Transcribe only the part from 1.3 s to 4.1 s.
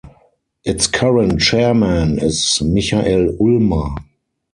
Chairman is Michael Ullmer.